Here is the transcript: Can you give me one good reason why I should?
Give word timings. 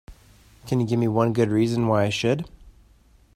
Can 0.65 0.79
you 0.79 0.87
give 0.87 0.97
me 0.97 1.07
one 1.07 1.31
good 1.31 1.49
reason 1.51 1.85
why 1.87 2.05
I 2.05 2.09
should? 2.09 2.49